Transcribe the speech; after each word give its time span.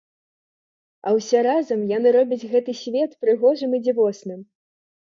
А 1.09 1.13
ўсе 1.17 1.43
разам 1.49 1.85
яны 1.97 2.15
робяць 2.17 2.47
гэты 2.55 2.71
свет 2.81 3.11
прыгожым 3.23 3.71
і 3.79 3.83
дзівосным. 3.87 4.39